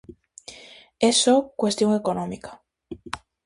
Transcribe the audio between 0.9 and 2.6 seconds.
É só cuestión económica.